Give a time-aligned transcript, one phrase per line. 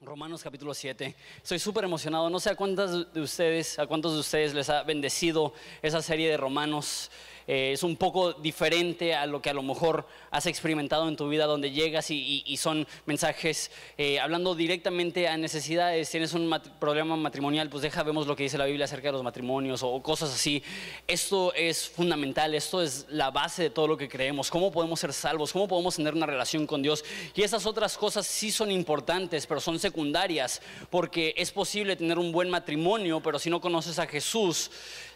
[0.00, 1.16] Romanos capítulo 7.
[1.42, 2.30] Estoy súper emocionado.
[2.30, 5.52] No sé a cuántas de ustedes, a cuántos de ustedes les ha bendecido
[5.82, 7.10] esa serie de Romanos.
[7.48, 11.28] Eh, es un poco diferente a lo que a lo mejor has experimentado en tu
[11.30, 16.10] vida, donde llegas y, son mensajes eh, hablando directamente a necesidades.
[16.10, 19.22] Tienes un problema matrimonial, pues deja, vemos lo que dice la Biblia acerca de los
[19.22, 20.62] matrimonios o, cosas así.
[21.06, 24.50] Esto es fundamental, esto es la base de todo lo que creemos.
[24.50, 25.52] ¿Cómo podemos ser salvos?
[25.52, 27.02] ¿Cómo podemos tener una relación con Dios?
[27.34, 32.30] Y esas otras cosas sí son importantes, pero son secundarias, porque es posible tener un
[32.30, 34.70] buen matrimonio, pero si no conoces a Jesús,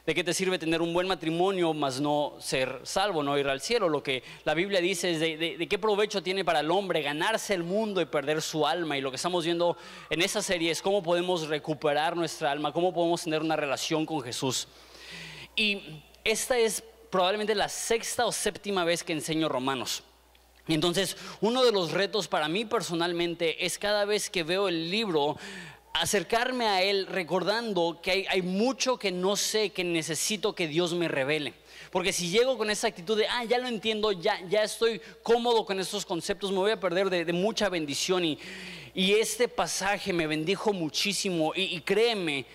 [0.05, 3.61] ¿De qué te sirve tener un buen matrimonio, mas no ser salvo, no ir al
[3.61, 3.89] cielo?
[3.89, 7.63] Lo que la Biblia dice es de, qué provecho tiene para el hombre ganarse el
[7.63, 8.99] mundo y perder su alma.
[8.99, 9.77] Y lo que estamos viendo
[10.11, 14.21] en esa serie es cómo podemos recuperar nuestra alma, cómo podemos tener una relación con
[14.23, 14.67] Jesús.
[15.55, 20.03] Y esta es probablemente la sexta o séptima vez que enseño Romanos.
[20.69, 25.37] Entonces, uno de los retos para mí personalmente es cada vez que veo el libro,
[25.93, 31.09] acercarme a Él recordando que hay, mucho que no sé, que necesito que Dios me
[31.09, 31.55] revele.
[31.91, 35.67] Porque si llego con esa actitud de, ah, ya lo entiendo, ya, ya estoy cómodo
[35.67, 38.25] con estos conceptos, me voy a perder de, mucha bendición.
[38.25, 38.39] Y,
[38.95, 41.53] y, este pasaje me bendijo muchísimo.
[41.55, 42.47] y créeme,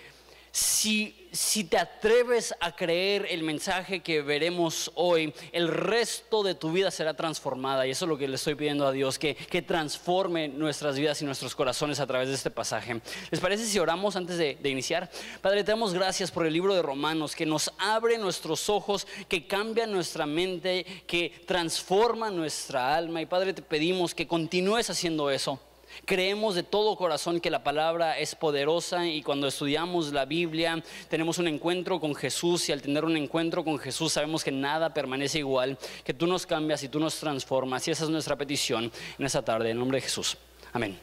[0.58, 6.90] si, te atreves a creer el mensaje que veremos hoy, el resto de tu vida
[6.90, 7.86] será transformada.
[7.86, 9.34] Y eso es lo que le estoy pidiendo a Dios, que,
[9.66, 13.00] transforme nuestras vidas y nuestros corazones a través de este pasaje.
[13.30, 15.10] ¿Les parece si oramos antes de, de iniciar?
[15.40, 19.46] Padre, te damos gracias por el libro de Romanos, que nos abre nuestros ojos, que
[19.46, 23.20] cambia nuestra mente, que transforma nuestra alma.
[23.20, 25.60] Y Padre, te pedimos que continúes haciendo eso.
[26.04, 31.38] Creemos de todo corazón que la palabra es poderosa y cuando estudiamos la Biblia tenemos
[31.38, 35.38] un encuentro con Jesús y al tener un encuentro con Jesús sabemos que nada permanece
[35.38, 39.26] igual, que tú nos cambias y tú nos transformas y esa es nuestra petición en
[39.26, 40.36] esta tarde, en nombre de Jesús.
[40.72, 40.98] Amén.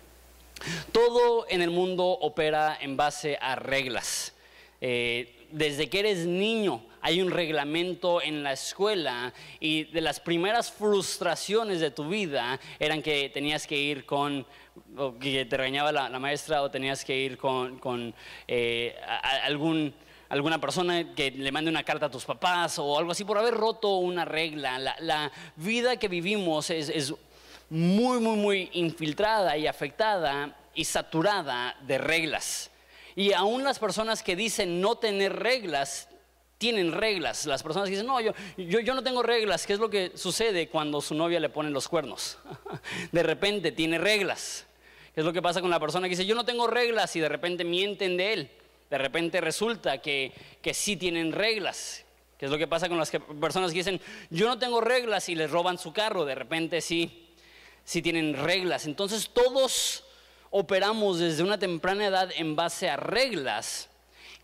[0.92, 4.34] Todo en el mundo opera en base a reglas.
[4.82, 10.72] Eh, desde que eres niño hay un reglamento en la escuela y de las primeras
[10.72, 14.44] frustraciones de tu vida eran que tenías que ir con,
[14.98, 18.16] o que te regañaba la, maestra o tenías que ir con,
[18.48, 19.00] eh,
[19.44, 19.94] algún
[20.30, 23.54] alguna persona que le mande una carta a tus papás o algo así por haber
[23.54, 24.80] roto una regla.
[24.80, 27.14] La, vida que vivimos es, es,
[27.70, 32.72] muy, muy, muy infiltrada y afectada y saturada de reglas.
[33.16, 36.10] Y aún las personas que dicen no tener reglas,
[36.58, 37.46] tienen reglas.
[37.46, 39.66] Las personas dicen, no, yo, yo, no tengo reglas.
[39.66, 42.38] ¿Qué es lo que sucede cuando su novia le pone los cuernos?
[43.12, 44.66] de repente tiene reglas.
[45.14, 47.20] ¿Qué es lo que pasa con la persona que dice, yo no tengo reglas y
[47.20, 48.52] de repente mienten de él?
[48.90, 52.06] De repente resulta que, que sí tienen reglas.
[52.38, 55.36] ¿Qué es lo que pasa con las personas que dicen, yo no tengo reglas y
[55.36, 56.26] les roban su carro?
[56.26, 57.30] De repente sí,
[57.86, 58.86] sí tienen reglas.
[58.86, 60.04] Entonces todos
[60.50, 63.90] operamos desde una temprana edad en base a reglas.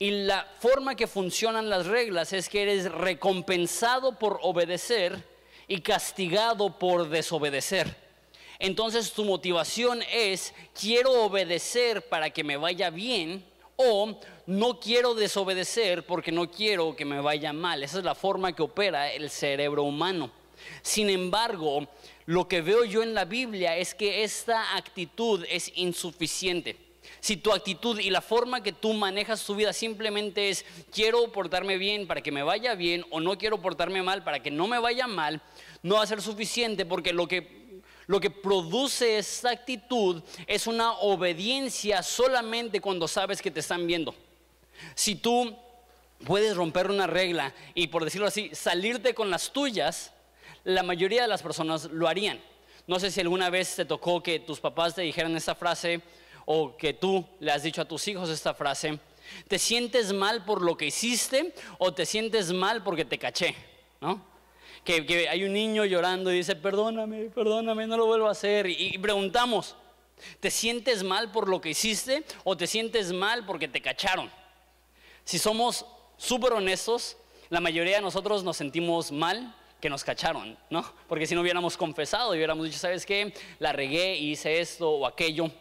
[0.01, 5.23] Y la forma que funcionan las reglas es que eres recompensado por obedecer
[5.67, 7.95] y castigado por desobedecer.
[8.57, 13.45] Entonces tu motivación es, quiero obedecer para que me vaya bien
[13.75, 17.83] o no quiero desobedecer porque no quiero que me vaya mal.
[17.83, 20.31] Esa es la forma que opera el cerebro humano.
[20.81, 21.87] Sin embargo,
[22.25, 26.90] lo que veo yo en la Biblia es que esta actitud es insuficiente.
[27.21, 31.77] Si tu actitud y la forma que tú manejas tu vida simplemente es quiero portarme
[31.77, 34.79] bien para que me vaya bien o no quiero portarme mal para que no me
[34.79, 35.39] vaya mal,
[35.83, 40.93] no va a ser suficiente porque lo que, lo que produce esta actitud es una
[40.93, 44.15] obediencia solamente cuando sabes que te están viendo.
[44.95, 45.55] Si tú
[46.25, 50.11] puedes romper una regla y por decirlo así, salirte con las tuyas,
[50.63, 52.41] la mayoría de las personas lo harían.
[52.87, 56.01] No sé si alguna vez te tocó que tus papás te dijeran esta frase
[56.45, 58.99] o que tú le has dicho a tus hijos esta frase.
[59.47, 63.55] ¿Te sientes mal por lo que hiciste o te sientes mal porque te caché?
[63.99, 64.25] ¿No?
[64.83, 68.67] Que, hay un niño llorando y dice, perdóname, perdóname, no lo vuelvo a hacer.
[68.67, 69.75] y preguntamos,
[70.39, 74.29] ¿te sientes mal por lo que hiciste o te sientes mal porque te cacharon?
[75.23, 75.85] Si somos
[76.17, 77.17] súper honestos,
[77.49, 80.85] la mayoría de nosotros nos sentimos mal que nos cacharon, ¿no?
[81.09, 83.33] Porque si no hubiéramos confesado y hubiéramos dicho, ¿sabes qué?
[83.59, 85.51] La regué y hice esto o aquello.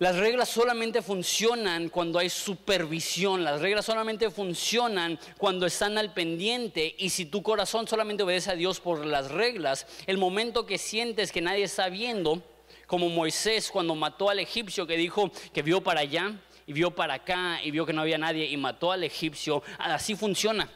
[0.00, 6.94] Las reglas solamente funcionan cuando hay supervisión, las reglas solamente funcionan cuando están al pendiente
[6.96, 11.30] y si tu corazón solamente obedece a Dios por las reglas, el momento que sientes
[11.30, 12.42] que nadie está viendo,
[12.86, 16.32] como Moisés cuando mató al egipcio que dijo que vio para allá
[16.66, 20.16] y vio para acá y vio que no había nadie y mató al egipcio, así
[20.16, 20.66] funciona.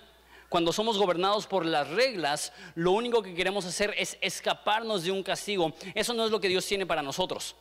[0.50, 5.22] Cuando somos gobernados por las reglas, lo único que queremos hacer es escaparnos de un
[5.22, 5.72] castigo.
[5.94, 7.56] Eso no es lo que Dios tiene para nosotros.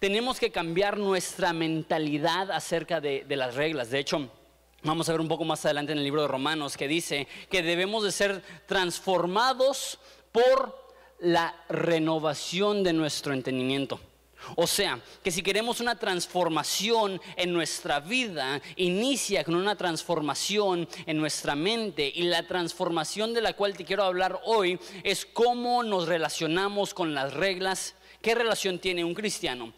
[0.00, 3.90] Tenemos que cambiar nuestra mentalidad acerca de, las reglas.
[3.90, 4.28] De hecho,
[4.82, 7.62] Vamos a ver un poco más adelante en el libro de Romanos que dice que
[7.62, 9.98] debemos de ser transformados
[10.32, 10.74] por
[11.18, 14.00] la renovación de nuestro entendimiento.
[14.56, 21.18] O sea, que si queremos una transformación en nuestra vida, inicia con una transformación en
[21.18, 22.10] nuestra mente.
[22.14, 27.12] Y la transformación de la cual te quiero hablar hoy es cómo nos relacionamos con
[27.12, 27.96] las reglas.
[28.22, 29.74] ¿Qué relación tiene un cristiano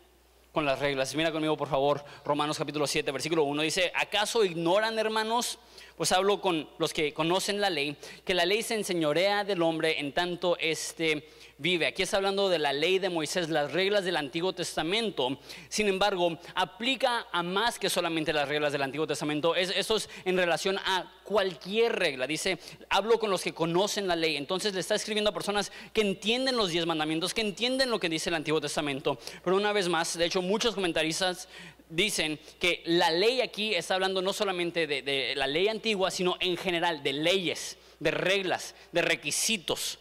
[0.53, 1.15] con las reglas?
[1.15, 3.63] Mira conmigo, por favor, Romanos capítulo 7, versículo 1.
[3.63, 5.59] Dice, ¿acaso ignoran, hermanos?
[5.97, 10.01] Pues hablo con los que conocen la ley, que la ley se enseñorea del hombre
[10.01, 11.29] en tanto este
[11.59, 11.87] vive.
[11.87, 15.39] Aquí está hablando de la ley de Moisés, las reglas del Antiguo Testamento.
[15.69, 19.55] Sin embargo, aplica a más que solamente las reglas del Antiguo Testamento.
[19.55, 22.27] Es, eso es en relación a cualquier regla.
[22.27, 22.59] Dice,
[22.89, 24.37] hablo con los que conocen la ley.
[24.37, 28.09] Entonces le está escribiendo a personas que entienden los diez mandamientos, que entienden lo que
[28.09, 29.19] dice el Antiguo Testamento.
[29.45, 31.49] Pero una vez más, de hecho, muchos comentaristas
[31.93, 36.57] dicen que la ley aquí está hablando no solamente de, la ley antigua, sino en
[36.57, 39.99] general de leyes, de reglas, de requisitos.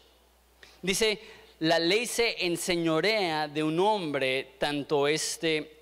[0.81, 1.19] Dice,
[1.59, 5.79] la ley se enseñorea de un hombre, tanto este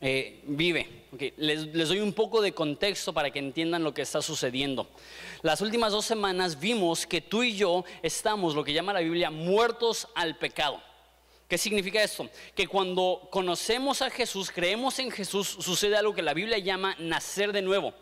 [0.00, 1.02] eh, vive.
[1.36, 4.88] Les, doy un poco de contexto para que entiendan lo que está sucediendo.
[5.42, 9.30] Las últimas dos semanas vimos que tú y yo estamos, lo que llama la Biblia,
[9.30, 10.80] muertos al pecado.
[11.48, 12.28] ¿Qué significa esto?
[12.54, 17.52] Que cuando conocemos a Jesús, creemos en Jesús, sucede algo que la Biblia llama nacer
[17.52, 17.94] de nuevo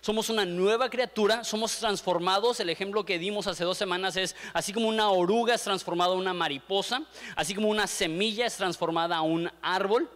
[0.00, 2.60] somos una nueva criatura, somos transformados.
[2.60, 6.16] El ejemplo que dimos hace dos semanas es así como una oruga es transformada a
[6.16, 7.02] una mariposa,
[7.36, 10.08] así como una semilla es transformada a un árbol.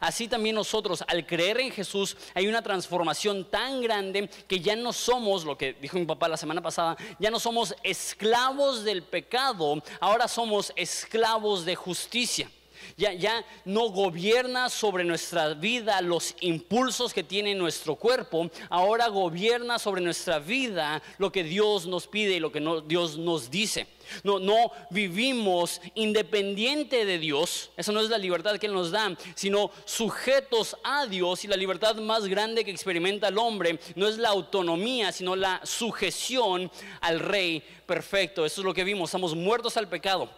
[0.00, 4.92] Así también nosotros, al creer en Jesús, hay una transformación tan grande que ya no
[4.92, 9.82] somos, lo que dijo mi papá la semana pasada, ya no somos esclavos del pecado,
[10.00, 12.50] ahora somos esclavos de justicia
[12.96, 20.00] ya, no gobierna sobre nuestra vida los impulsos que tiene nuestro cuerpo, ahora gobierna sobre
[20.00, 23.86] nuestra vida lo que Dios nos pide y lo que Dios nos dice.
[24.22, 29.16] No, no vivimos independiente de Dios, eso no es la libertad que Él nos da,
[29.34, 31.44] sino sujetos a Dios.
[31.44, 35.60] Y la libertad más grande que experimenta el hombre no es la autonomía, sino la
[35.64, 38.46] sujeción al Rey perfecto.
[38.46, 40.30] Eso es lo que vimos, estamos muertos al pecado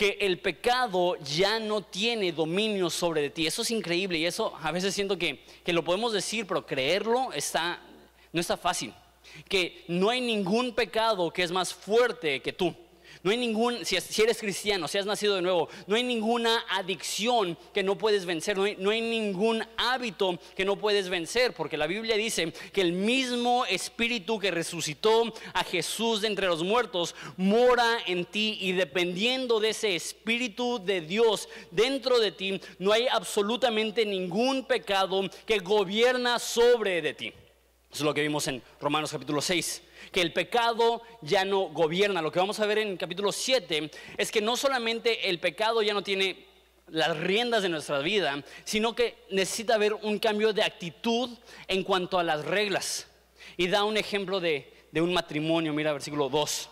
[0.00, 3.46] que el pecado ya no tiene dominio sobre ti.
[3.46, 7.30] Eso es increíble y eso a veces siento que, que lo podemos decir, pero creerlo
[7.34, 7.78] está,
[8.32, 8.94] no está fácil.
[9.46, 12.74] Que no hay ningún pecado que es más fuerte que tú.
[13.22, 17.56] No hay ningún, si, eres cristiano, si has nacido de nuevo, no hay ninguna adicción
[17.74, 21.76] que no puedes vencer, no hay, no hay, ningún hábito que no puedes vencer, porque
[21.76, 27.14] la Biblia dice que el mismo espíritu que resucitó a Jesús de entre los muertos
[27.36, 33.06] mora en ti y dependiendo de ese espíritu de Dios dentro de ti, no hay
[33.08, 37.32] absolutamente ningún pecado que gobierna sobre de ti.
[37.92, 42.22] Eso es lo que vimos en Romanos capítulo 6 que el pecado ya no gobierna.
[42.22, 45.94] Lo que vamos a ver en capítulo 7 es que no solamente el pecado ya
[45.94, 46.46] no tiene
[46.88, 51.30] las riendas de nuestra vida, sino que necesita haber un cambio de actitud
[51.68, 53.06] en cuanto a las reglas.
[53.56, 56.68] Y da un ejemplo de, de un matrimonio, mira versículo 2.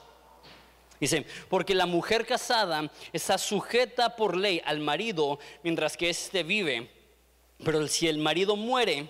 [1.00, 6.90] Dice, porque la mujer casada está sujeta por ley al marido mientras que éste vive,
[7.64, 9.08] pero si el marido muere,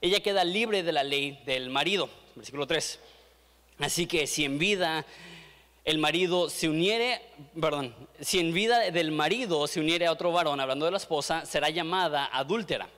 [0.00, 2.08] ella queda libre de la ley del marido.
[2.34, 3.00] Versículo 3.
[3.78, 5.06] Así que si en vida
[5.84, 7.22] el marido se uniere,
[7.58, 11.46] perdón, si en vida del marido se uniere a otro varón, hablando de la esposa,
[11.46, 12.88] será llamada adúltera.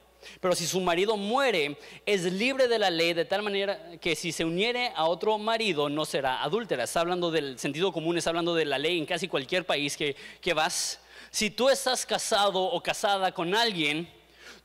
[0.41, 4.33] Pero si su marido muere, es libre de la ley de tal manera que si
[4.33, 6.85] se uniere a otro marido no será adúltera.
[6.85, 10.17] Está hablando del sentido común, está hablando de la ley en casi cualquier país que,
[10.41, 11.01] que vas.
[11.31, 14.11] Si tú estás casado o casada con alguien,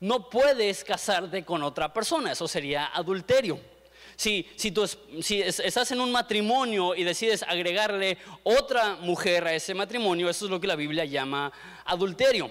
[0.00, 3.75] no puedes casarte con otra persona, eso sería adulterio.
[4.16, 10.46] Si, si, estás en un matrimonio y decides agregarle otra mujer a ese matrimonio, eso
[10.46, 11.52] es lo que la Biblia llama
[11.84, 12.50] adulterio.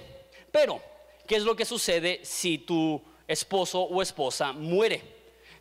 [0.52, 0.80] Pero,
[1.28, 5.16] ¿qué es lo que sucede si tu esposo o esposa muere?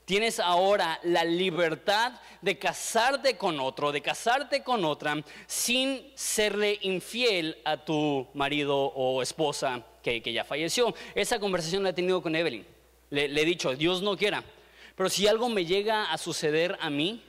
[0.04, 7.56] Tienes ahora la libertad de casarte con otro, de casarte con otra, sin serle infiel
[7.64, 10.94] a tu marido o esposa que, ya falleció.
[11.14, 12.66] Esa conversación la he tenido con Evelyn.
[13.08, 14.44] Le he dicho, Dios no quiera,
[14.96, 17.22] pero si algo me llega a suceder a mí,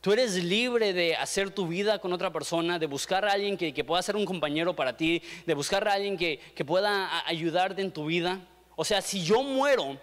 [0.00, 3.84] tú eres libre de hacer tu vida con otra persona, de buscar a alguien que,
[3.84, 8.06] pueda ser un compañero para ti, de buscar a alguien que, pueda ayudarte en tu
[8.06, 8.40] vida.
[8.76, 9.96] O sea, si yo muero,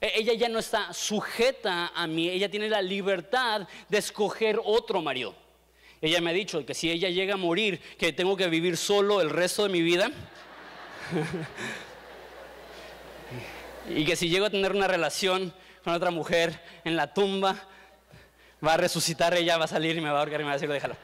[0.00, 5.02] e, ella ya no está sujeta a mí, ella tiene la libertad de escoger otro
[5.02, 5.34] marido.
[6.00, 9.20] Ella me ha dicho que si ella llega a morir, que tengo que vivir solo
[9.20, 10.10] el resto de mi vida.
[13.88, 15.52] Y que si llego a tener una relación
[15.84, 17.56] con otra mujer en la tumba,
[18.64, 20.52] va a resucitar ella, va a salir y me va a ahorcar y me va
[20.52, 20.96] a decir, déjalo.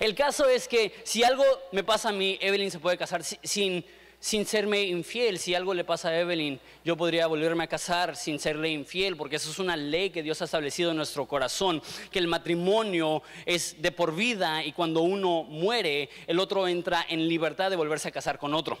[0.00, 3.84] El caso es que si algo me pasa a mí, Evelyn se puede casar sin,
[4.18, 5.38] sin serme infiel.
[5.38, 9.36] Si algo le pasa a Evelyn, yo podría volverme a casar sin serle infiel, porque
[9.36, 13.80] eso es una ley que Dios ha establecido en nuestro corazón, que el matrimonio es
[13.80, 18.12] de por vida y cuando uno muere, el otro entra en libertad de volverse a
[18.12, 18.78] casar con otro.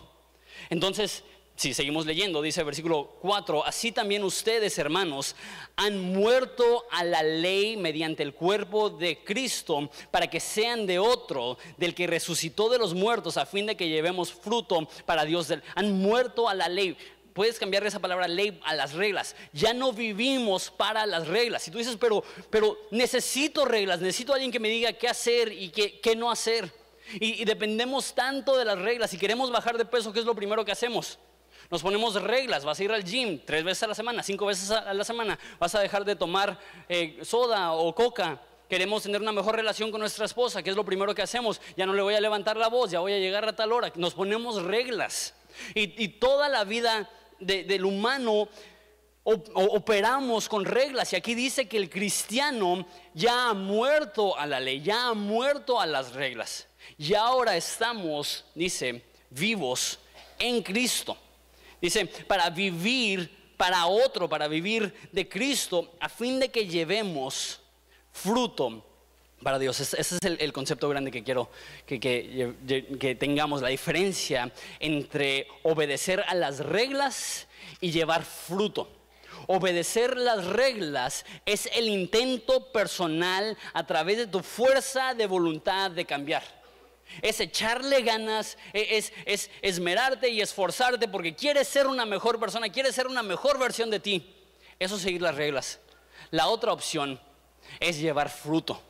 [0.70, 1.22] Entonces,
[1.56, 5.34] si seguimos leyendo, dice el versículo 4, así también ustedes, hermanos,
[5.74, 11.56] han muerto a la ley mediante el cuerpo de Cristo para que sean de otro,
[11.78, 15.50] del que resucitó de los muertos, a fin de que llevemos fruto para Dios.
[15.74, 16.94] Han muerto a la ley.
[17.32, 19.34] Puedes cambiar esa palabra ley a las reglas.
[19.54, 21.66] Ya no vivimos para las reglas.
[21.68, 25.70] Y tú dices, pero, pero necesito reglas, necesito alguien que me diga qué hacer y
[25.70, 26.70] qué, qué no hacer.
[27.14, 29.10] Y, y dependemos tanto de las reglas.
[29.10, 31.18] Si queremos bajar de peso, ¿qué es lo primero que hacemos?
[31.70, 34.70] Nos ponemos reglas, vas a ir al gym tres veces a la semana, cinco veces
[34.70, 36.58] a la semana, vas a dejar de tomar
[36.88, 38.40] eh, soda o coca.
[38.68, 41.60] Queremos tener una mejor relación con nuestra esposa, que es lo primero que hacemos.
[41.76, 43.92] Ya no le voy a levantar la voz, ya voy a llegar a tal hora.
[43.94, 45.34] Nos ponemos reglas.
[45.74, 47.08] Y, toda la vida
[47.38, 48.48] del humano
[49.22, 51.12] operamos con reglas.
[51.12, 55.80] Y aquí dice que el cristiano ya ha muerto a la ley, ya ha muerto
[55.80, 56.66] a las reglas.
[56.98, 59.98] Y ahora estamos, dice, vivos
[60.38, 61.16] en Cristo.
[61.80, 67.60] Dice, para vivir para otro, para vivir de Cristo, a fin de que llevemos
[68.12, 68.84] fruto
[69.42, 69.80] para Dios.
[69.80, 71.50] Ese es el, concepto grande que quiero
[71.86, 77.46] que, que, tengamos, la diferencia entre obedecer a las reglas
[77.80, 78.90] y llevar fruto.
[79.48, 86.04] Obedecer las reglas es el intento personal a través de tu fuerza de voluntad de
[86.04, 86.42] cambiar
[87.22, 92.68] es echarle ganas, e, es, es, esmerarte y esforzarte porque quieres ser una mejor persona,
[92.68, 94.34] quieres ser una mejor versión de ti.
[94.78, 95.80] Eso es seguir las reglas.
[96.30, 97.20] La otra opción
[97.80, 98.80] es llevar fruto.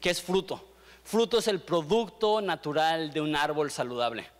[0.00, 0.74] ¿Qué es fruto?
[1.04, 4.30] Fruto es el producto natural de un árbol saludable.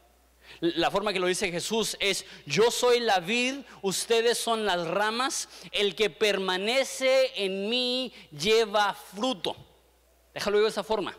[0.61, 5.49] La forma que lo dice Jesús es, yo soy la vid, ustedes son las ramas,
[5.73, 9.56] el que permanece en mí lleva fruto.
[10.35, 11.16] Déjalo de esa forma.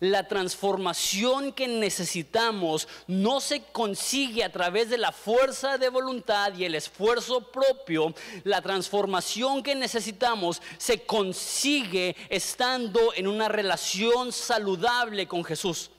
[0.00, 6.64] La transformación que necesitamos no se consigue a través de la fuerza de voluntad y
[6.64, 8.14] el esfuerzo propio.
[8.44, 15.90] La transformación que necesitamos se consigue estando en una relación saludable con Jesús.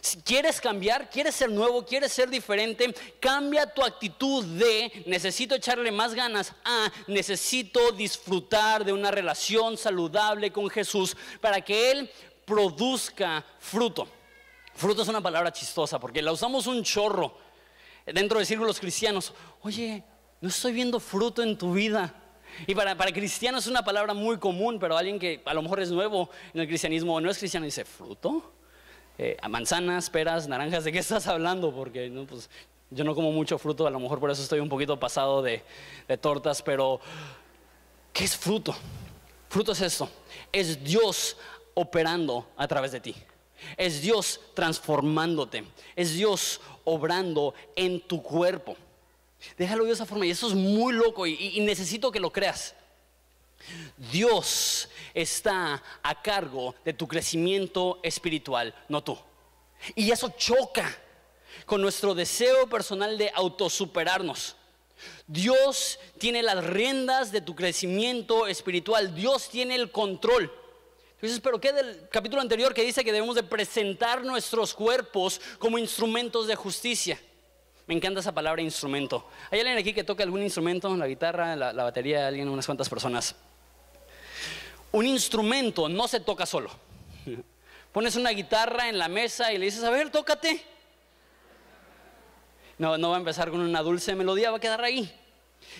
[0.00, 5.90] Si quieres cambiar, quieres ser nuevo, quieres ser diferente, cambia tu actitud de necesito echarle
[5.90, 12.10] más ganas a necesito disfrutar de una relación saludable con Jesús para que Él
[12.46, 14.08] produzca fruto.
[14.74, 17.36] Fruto es una palabra chistosa porque la usamos un chorro
[18.06, 19.34] dentro de círculos cristianos.
[19.62, 20.02] Oye,
[20.40, 22.14] no estoy viendo fruto en tu vida.
[22.66, 25.80] Y para, para cristianos es una palabra muy común, pero alguien que a lo mejor
[25.80, 28.52] es nuevo en el cristianismo o no es cristiano dice, ¿fruto?
[29.18, 31.72] Eh, manzanas, peras, naranjas, ¿de qué estás hablando?
[31.72, 32.48] Porque pues,
[32.90, 35.62] yo no como mucho fruto, a lo mejor por eso estoy un poquito pasado de,
[36.06, 37.00] de tortas, pero
[38.12, 38.74] ¿qué es fruto?
[39.48, 40.08] Fruto es esto,
[40.52, 41.36] es Dios
[41.76, 43.14] operando a través de ti.
[43.76, 45.64] Es Dios transformándote.
[45.94, 48.76] Es Dios obrando en tu cuerpo.
[49.58, 50.26] Déjalo de esa forma.
[50.26, 52.74] Y eso es muy loco y, necesito que lo creas.
[54.10, 59.18] Dios está a cargo de tu crecimiento espiritual, no tú.
[59.94, 60.96] Y eso choca
[61.66, 64.56] con nuestro deseo personal de autosuperarnos.
[65.26, 69.14] Dios tiene las riendas de tu crecimiento espiritual.
[69.14, 70.50] Dios tiene el control
[71.42, 76.46] pero ¿qué del capítulo anterior que dice que debemos de presentar nuestros cuerpos como instrumentos
[76.46, 77.18] de justicia?
[77.86, 79.26] Me encanta esa palabra instrumento.
[79.50, 80.94] ¿Hay alguien aquí que toca algún instrumento?
[80.96, 83.34] La guitarra, la, la batería, alguien, unas cuantas personas.
[84.92, 86.70] Un instrumento no se toca solo.
[87.92, 90.62] Pones una guitarra en la mesa y le dices, a ver, tócate.
[92.76, 95.10] No, no va a empezar con una dulce melodía, va a quedar ahí.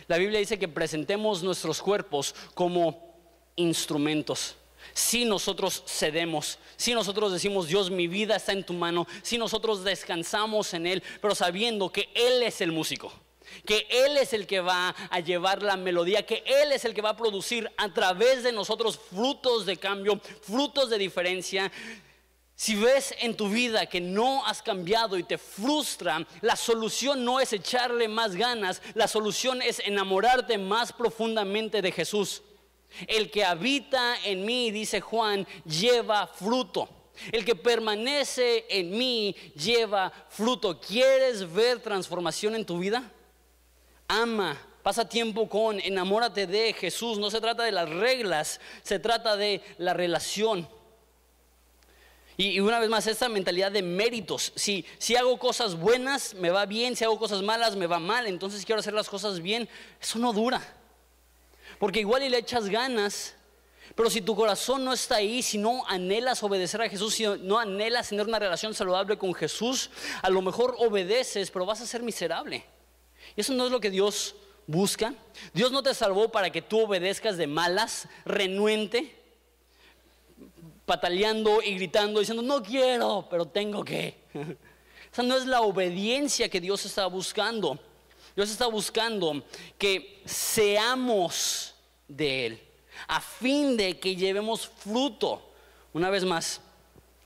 [0.08, 3.14] La Biblia dice que presentemos nuestros cuerpos como
[3.56, 4.56] instrumentos
[4.96, 9.84] si nosotros cedemos, si nosotros decimos, Dios, mi vida está en tu mano, si nosotros
[9.84, 13.12] descansamos en Él, pero sabiendo que Él es el músico,
[13.66, 17.02] que Él es el que va a llevar la melodía, que Él es el que
[17.02, 21.70] va a producir a través de nosotros frutos de cambio, frutos de diferencia.
[22.54, 27.38] Si ves en tu vida que no has cambiado y te frustra, la solución no
[27.38, 32.42] es echarle más ganas, la solución es enamorarte más profundamente de Jesús.
[33.06, 36.88] El que habita en mí, dice Juan, lleva fruto.
[37.32, 40.80] El que permanece en mí lleva fruto.
[40.80, 43.10] ¿Quieres ver transformación en tu vida?
[44.08, 47.18] Ama, pasa tiempo con, enamórate de Jesús.
[47.18, 50.68] No se trata de las reglas, se trata de la relación.
[52.38, 54.52] Y, una vez más, esta mentalidad de méritos.
[54.56, 56.94] Si, si hago cosas buenas, me va bien.
[56.94, 58.26] Si hago cosas malas, me va mal.
[58.26, 59.68] Entonces quiero hacer las cosas bien.
[60.00, 60.60] Eso no dura.
[61.78, 63.34] Porque igual y le echas ganas.
[63.94, 67.58] Pero si tu corazón no está ahí, si no anhelas obedecer a Jesús, si no
[67.58, 69.90] anhelas tener una relación saludable con Jesús,
[70.22, 72.64] a lo mejor obedeces, pero vas a ser miserable.
[73.36, 74.34] Y eso no es lo que Dios
[74.66, 75.14] busca.
[75.54, 79.16] Dios no te salvó para que tú obedezcas de malas, renuente
[80.86, 84.16] pataleando y gritando, diciendo, no quiero, pero tengo que.
[85.12, 87.78] Esa no es la obediencia que Dios está buscando.
[88.36, 89.42] Dios está buscando
[89.78, 91.74] que seamos
[92.06, 92.62] de Él,
[93.08, 95.42] a fin de que llevemos fruto.
[95.94, 96.60] Una vez más,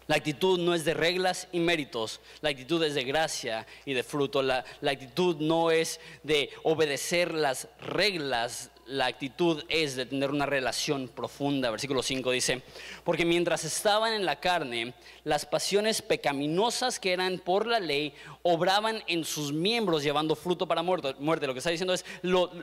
[0.07, 4.05] la actitud no es de reglas y méritos, la actitud es de gracia y de
[4.05, 4.40] fruto.
[4.40, 11.09] La, actitud no es de obedecer las reglas, la actitud es de tener una relación
[11.09, 11.70] profunda.
[11.70, 12.62] Versículo 5 dice,
[13.04, 14.94] porque mientras estaban en la carne,
[15.25, 20.82] las pasiones pecaminosas que eran por la ley obraban en sus miembros llevando fruto para
[20.82, 21.14] muerte.
[21.47, 22.04] Lo que está diciendo es,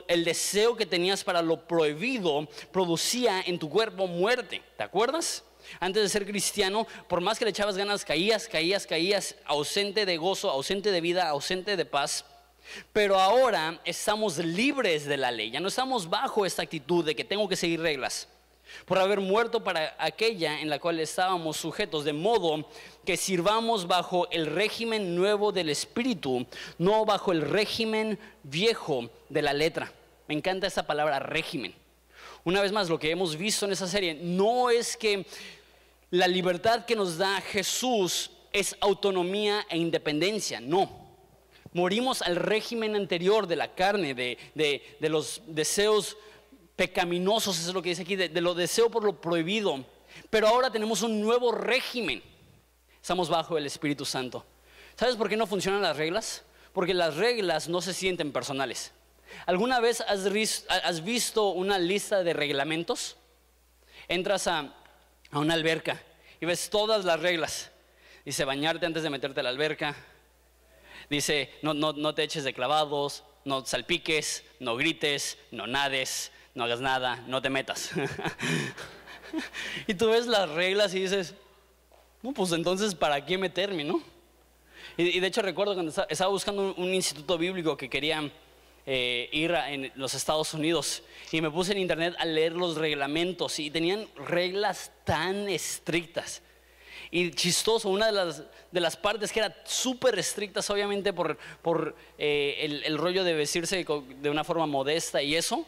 [0.08, 4.62] el deseo que tenías para lo prohibido producía en tu cuerpo muerte.
[4.76, 5.44] ¿Te acuerdas?
[5.80, 10.16] Antes de ser cristiano, por más que le echabas ganas, caías, caías, caías, ausente de
[10.16, 12.24] gozo, ausente de vida, ausente de paz.
[12.92, 17.24] Pero ahora estamos libres de la ley, ya no estamos bajo esta actitud de que
[17.24, 18.28] tengo que seguir reglas,
[18.84, 22.68] por haber muerto para aquella en la cual estábamos sujetos, de modo
[23.04, 26.46] que sirvamos bajo el régimen nuevo del Espíritu,
[26.76, 29.92] no bajo el régimen viejo de la letra.
[30.26, 31.74] Me encanta esa palabra régimen.
[32.44, 35.26] Una vez más, lo que hemos visto en esa serie no es que
[36.10, 41.07] la libertad que nos da Jesús es autonomía e independencia, no
[41.78, 46.16] Morimos al régimen anterior de la carne, de, los deseos
[46.74, 49.84] pecaminosos, eso es lo que dice aquí, de, de lo deseo por lo prohibido.
[50.28, 52.20] Pero ahora tenemos un nuevo régimen.
[53.00, 54.44] Estamos bajo el Espíritu Santo.
[54.96, 56.42] ¿Sabes por qué no funcionan las reglas?
[56.72, 58.90] Porque las reglas no se sienten personales.
[59.46, 63.16] ¿Alguna vez has, visto una lista de reglamentos?
[64.08, 64.74] Entras a,
[65.30, 66.02] a una alberca
[66.40, 67.70] y ves todas las reglas.
[68.24, 69.94] Dice bañarte antes de meterte a la alberca,
[71.10, 76.64] Dice, no, no, no te eches de clavados, no salpiques, no grites, no nades, no
[76.64, 77.90] hagas nada, no te metas.
[79.86, 81.34] y tú ves las reglas y dices,
[82.22, 84.02] no, pues entonces, ¿para qué meterme, no?
[84.96, 88.30] Y, de hecho recuerdo cuando estaba buscando un, instituto bíblico que quería
[88.84, 92.76] eh, ir a en los Estados Unidos y me puse en internet a leer los
[92.76, 96.42] reglamentos y tenían reglas tan estrictas
[97.10, 101.94] y chistoso, una de las, de las partes que era súper estrictas, obviamente por, por
[102.18, 105.66] eh, el, rollo de vestirse de una forma modesta y eso,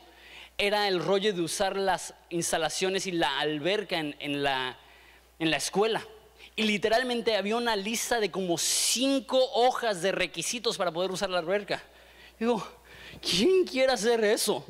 [0.58, 4.78] era el rollo de usar las instalaciones y la alberca en, la,
[5.38, 6.06] en la escuela.
[6.54, 11.38] Y literalmente había una lista de como cinco hojas de requisitos para poder usar la
[11.38, 11.82] alberca.
[12.38, 12.62] Digo,
[13.22, 14.64] ¿quién quiere hacer eso?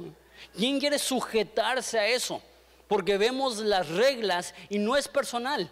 [0.57, 2.41] ¿Quién quiere sujetarse a eso?
[2.87, 5.71] Porque vemos las reglas y no es personal.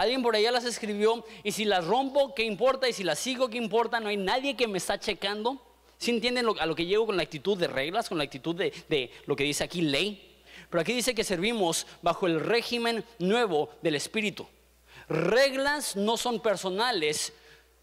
[0.00, 2.88] Alguien por allá las escribió y si las rompo, ¿qué importa?
[2.88, 4.00] Y si las sigo, ¿qué importa?
[4.00, 5.60] No hay nadie que me está checando.
[5.98, 8.72] ¿Sí entienden a lo que llego con la actitud de reglas, con la actitud de,
[8.88, 10.42] de lo que dice aquí ley?
[10.70, 14.46] Pero aquí dice que servimos bajo el régimen nuevo del Espíritu.
[15.06, 17.34] Reglas no son personales,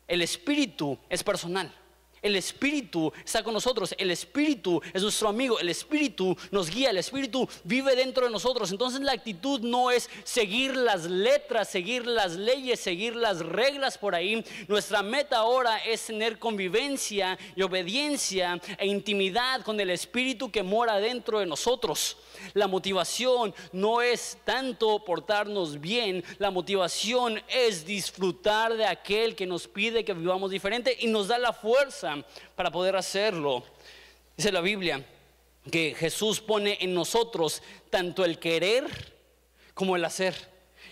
[0.07, 1.71] el Espíritu es personal.
[2.21, 6.97] El Espíritu está con nosotros, el Espíritu es nuestro amigo, el Espíritu nos guía, el
[6.97, 8.71] Espíritu vive dentro de nosotros.
[8.71, 14.15] Entonces la actitud no es seguir las letras, seguir las leyes, seguir las reglas por
[14.15, 14.43] ahí.
[14.67, 20.99] Nuestra meta ahora es tener convivencia y obediencia e intimidad con el Espíritu que mora
[20.99, 22.17] dentro de nosotros.
[22.53, 29.67] La motivación no es tanto portarnos bien, la motivación es disfrutar de aquel que nos
[29.67, 31.53] pide que vivamos diferente y nos da la
[32.55, 33.63] para poder hacerlo.
[34.35, 35.03] Dice la Biblia
[35.71, 38.85] que Jesús pone en nosotros tanto el querer
[39.73, 40.35] como el hacer.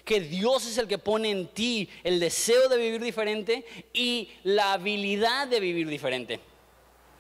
[0.03, 4.73] Que Dios es el que pone en ti el deseo de vivir diferente y la
[4.73, 6.39] habilidad de vivir diferente.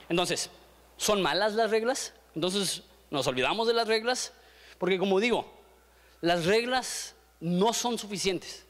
[0.09, 0.49] Entonces,
[0.97, 2.13] ¿son malas las reglas?
[2.35, 4.33] Entonces, ¿nos olvidamos de las reglas?
[4.77, 5.51] Porque como digo,
[6.21, 8.65] las reglas no son suficientes.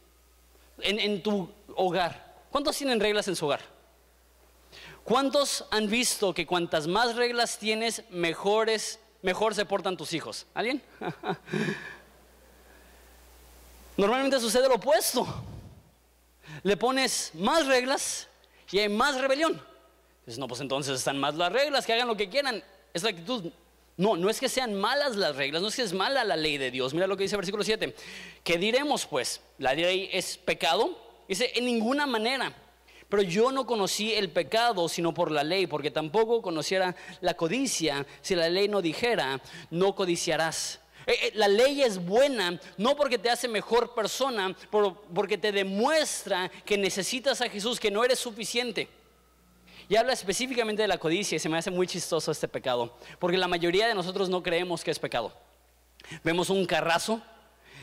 [0.81, 3.74] En, en tu hogar, ¿cuántos tienen reglas en su hogar?
[5.05, 10.47] ¿Cuántos han visto que cuantas más reglas tienes, mejores, mejor se portan tus hijos?
[10.55, 10.81] ¿Alguien?
[13.97, 15.27] Normalmente sucede lo opuesto.
[16.63, 18.27] le pones más reglas
[18.71, 19.61] y hay más rebelión.
[20.25, 22.63] Dices, no, pues entonces están más las reglas, que hagan lo que quieran.
[22.91, 23.51] Es la actitud.
[23.97, 26.57] No, no es que sean malas las reglas, no es que es mala la ley
[26.57, 26.95] de Dios.
[26.95, 27.95] Mira lo que dice el versículo 7.
[28.43, 29.39] ¿Qué diremos pues?
[29.59, 30.97] ¿La ley es pecado?
[31.27, 32.51] Dice, en ninguna manera.
[33.09, 38.05] Pero yo no conocí el pecado sino por la ley, porque tampoco conociera la codicia
[38.21, 40.79] si la ley no dijera, no codiciarás.
[41.07, 44.55] Eh, eh, la ley es buena no porque te hace mejor persona,
[45.13, 48.89] porque te demuestra que necesitas a Jesús, que no eres suficiente.
[49.87, 53.37] Y habla específicamente de la codicia y se me hace muy chistoso este pecado, porque
[53.37, 55.31] la mayoría de nosotros no creemos que es pecado.
[56.23, 57.21] Vemos un carrazo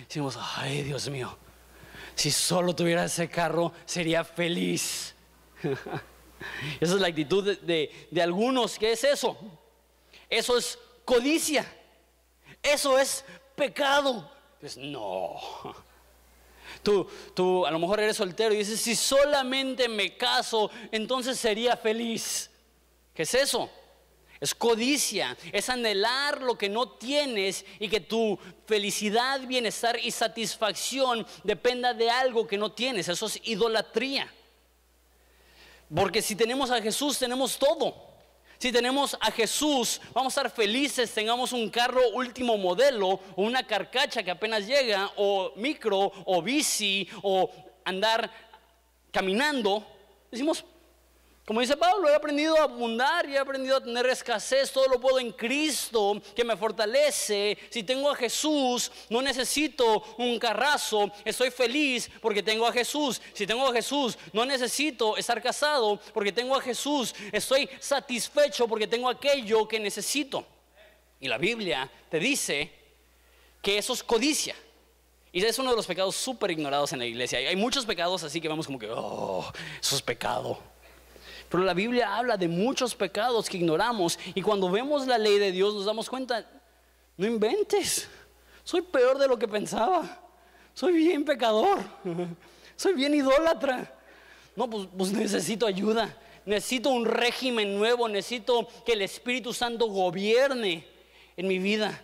[0.00, 1.36] y decimos, ay Dios mío,
[2.16, 5.11] si solo tuviera ese carro sería feliz.
[6.80, 8.78] Esa es la actitud de, de algunos.
[8.78, 9.36] ¿Qué es eso?
[10.28, 11.66] Eso es codicia.
[12.62, 14.30] Eso es pecado.
[14.60, 15.36] Pues no.
[16.82, 21.76] Tú, tú a lo mejor eres soltero y dices, si solamente me caso, entonces sería
[21.76, 22.50] feliz.
[23.14, 23.70] ¿Qué es eso?
[24.40, 31.24] Es codicia, es anhelar lo que no tienes y que tu felicidad, bienestar y satisfacción
[31.44, 33.06] dependa de algo que no tienes.
[33.08, 34.32] Eso es idolatría.
[35.94, 38.12] Porque si tenemos a Jesús, tenemos todo.
[38.58, 43.66] Si tenemos a Jesús, vamos a estar felices, tengamos un carro último modelo, o una
[43.66, 47.50] carcacha que apenas llega, o micro, o bici, o
[47.84, 48.30] andar
[49.10, 49.84] caminando.
[50.30, 50.64] Decimos,
[51.52, 54.72] como dice Pablo, he aprendido a abundar y he aprendido a tener escasez.
[54.72, 57.58] Todo lo puedo en Cristo que me fortalece.
[57.68, 61.12] Si tengo a Jesús, no necesito un carrazo.
[61.26, 63.20] Estoy feliz porque tengo a Jesús.
[63.34, 67.14] Si tengo a Jesús, no necesito estar casado porque tengo a Jesús.
[67.30, 70.46] Estoy satisfecho porque tengo aquello que necesito.
[71.20, 72.72] Y la Biblia te dice
[73.60, 74.56] que eso es codicia.
[75.32, 77.40] Y es uno de los pecados súper ignorados en la iglesia.
[77.40, 80.71] Hay muchos pecados así que vamos como que, oh, eso es pecado.
[81.52, 85.52] Pero la Biblia habla de muchos pecados que ignoramos y cuando vemos la ley de
[85.52, 86.50] Dios nos damos cuenta,
[87.18, 88.08] no inventes,
[88.64, 90.18] soy peor de lo que pensaba,
[90.72, 91.78] soy bien pecador,
[92.76, 93.94] soy bien idólatra.
[94.56, 100.86] No, pues, pues necesito ayuda, necesito un régimen nuevo, necesito que el Espíritu Santo gobierne
[101.36, 102.02] en mi vida.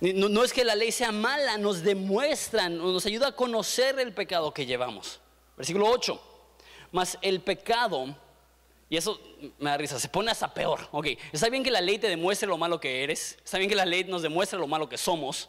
[0.00, 4.52] No, es que la ley sea mala, nos demuestra, nos ayuda a conocer el pecado
[4.52, 5.18] que llevamos.
[5.56, 6.31] Versículo 8.
[6.92, 8.14] Mas el pecado,
[8.88, 9.18] y eso
[9.58, 10.86] me da risa, se pone hasta peor.
[10.92, 13.76] Ok, está bien que la ley te demuestre lo malo que eres, está bien que
[13.76, 15.48] la ley nos demuestre lo malo que somos,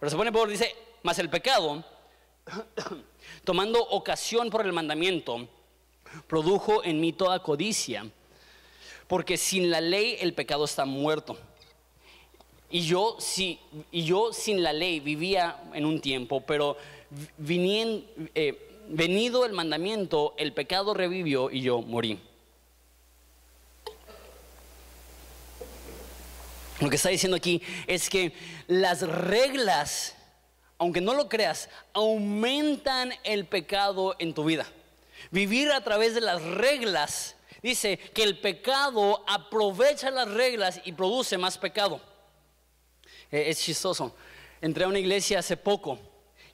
[0.00, 1.84] pero se pone peor, dice, mas el pecado,
[3.44, 5.48] tomando ocasión por el mandamiento,
[6.26, 8.10] produjo en mí toda codicia,
[9.06, 11.38] porque sin la ley el pecado está muerto.
[12.70, 13.58] Y yo, si,
[13.90, 16.76] y yo sin la ley vivía en un tiempo, pero
[17.38, 22.18] viniendo, eh, venido el mandamiento, el pecado revivió y yo morí.
[26.80, 28.32] Lo que está diciendo aquí es que
[28.68, 30.14] las reglas,
[30.78, 34.66] aunque no lo creas, aumentan el pecado en tu vida.
[35.30, 41.36] Vivir a través de las reglas dice que el pecado aprovecha las reglas y produce
[41.36, 42.00] más pecado.
[43.32, 44.14] Eh, es chistoso.
[44.60, 45.98] Entré a una iglesia hace poco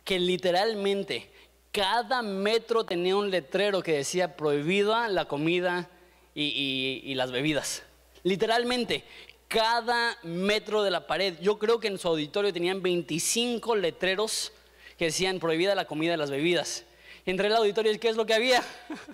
[0.05, 1.31] que literalmente
[1.75, 5.91] cada metro tenía un letrero que decía prohibida la comida
[6.33, 7.83] y, las bebidas.
[8.23, 9.03] Literalmente,
[9.49, 11.35] cada metro de la pared.
[11.41, 14.53] Yo creo que en su auditorio tenían 25 letreros
[14.97, 16.85] que decían prohibida la comida y las bebidas.
[17.27, 18.63] Entré al auditorio y ¿qué es lo que había?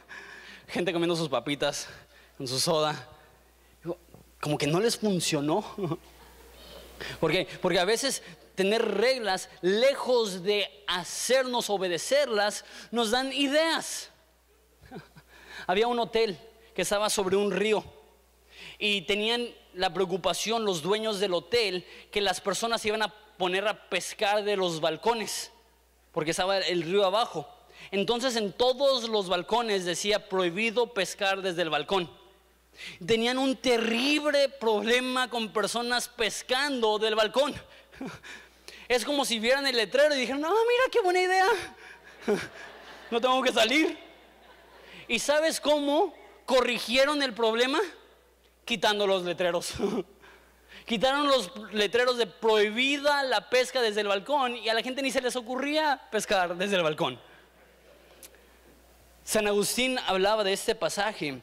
[0.68, 1.88] Gente comiendo sus papitas
[2.37, 3.09] con su soda.
[4.38, 5.64] Como que no les funcionó.
[7.20, 7.49] ¿Por qué?
[7.62, 8.23] Porque a veces
[8.61, 14.11] tener reglas, lejos de hacernos obedecerlas, nos dan ideas.
[15.66, 16.38] Había un hotel
[16.75, 17.83] que estaba sobre un río
[18.79, 23.88] y tenían la preocupación los dueños del hotel que las personas iban a poner a
[23.88, 25.51] pescar de los balcones,
[26.12, 27.49] porque estaba el río abajo.
[27.90, 32.11] Entonces en todos los balcones decía prohibido pescar desde el balcón.
[33.07, 37.55] Tenían un terrible problema con personas pescando del balcón.
[38.90, 41.46] Es como si vieran el letrero y dijeran, no, mira qué buena idea.
[43.12, 43.96] no tengo que salir.
[45.07, 46.12] ¿Y sabes cómo
[46.44, 47.79] corrigieron el problema?
[48.64, 49.74] Quitando los letreros.
[50.87, 55.12] Quitaron los letreros de prohibida la pesca desde el balcón y a la gente ni
[55.12, 57.20] se les ocurría pescar desde el balcón.
[59.22, 61.40] San Agustín hablaba de este pasaje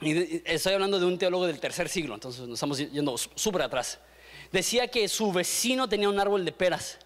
[0.00, 4.00] y estoy hablando de un teólogo del tercer siglo, entonces nos estamos yendo súper atrás
[4.52, 6.98] decía que su vecino tenía un árbol de peras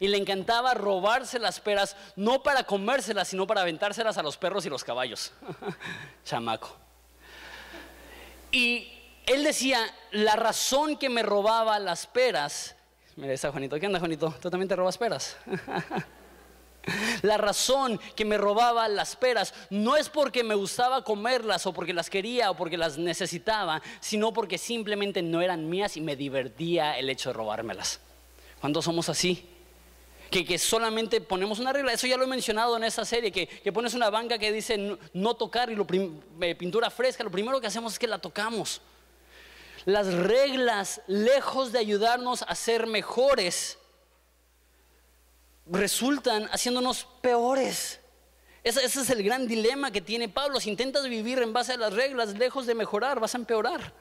[0.00, 4.66] Y le encantaba robarse las peras, no para comérselas, sino para aventárselas a los perros
[4.66, 5.32] y los caballos.
[6.24, 6.76] Chamaco.
[8.50, 8.92] Y
[9.26, 9.80] él decía,
[10.10, 12.74] la razón que me robaba las peras,
[13.16, 14.34] mira, está Juanito, ¿qué onda Juanito?
[14.40, 15.36] ¿Tú también te robas peras?
[17.22, 21.92] La razón que me robaba las peras no es porque me gustaba comerlas o porque
[21.92, 26.98] las quería o porque las necesitaba, sino porque simplemente no eran mías y me divertía
[26.98, 28.00] el hecho de robármelas.
[28.60, 29.48] ¿Cuántos somos así?
[30.30, 33.94] Que, solamente ponemos una regla, eso ya lo he mencionado en esta serie, que, pones
[33.94, 35.86] una banca que dice no, tocar y lo
[36.40, 38.82] eh, pintura fresca, lo primero que hacemos es que la tocamos.
[39.86, 43.78] Las reglas, lejos de ayudarnos a ser mejores,
[45.70, 48.00] resultan haciéndonos peores.
[48.64, 50.60] Ese, es el gran dilema que tiene Pablo.
[50.60, 53.92] Si intentas vivir en base a las reglas, lejos de mejorar, vas a empeorar.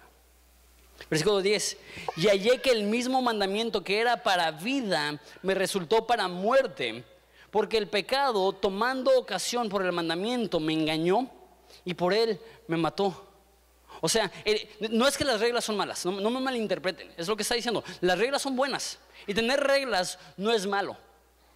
[1.10, 1.78] Versículo 10.
[2.18, 7.04] Y hallé que el mismo mandamiento que era para vida me resultó para muerte,
[7.52, 11.30] porque el pecado, tomando ocasión por el mandamiento, me engañó
[11.86, 13.24] y por él me mató.
[14.02, 14.32] O sea,
[14.92, 17.84] no es que las reglas son malas, no, me malinterpreten, es lo que está diciendo.
[18.02, 20.98] Las reglas son buenas y tener reglas no es malo.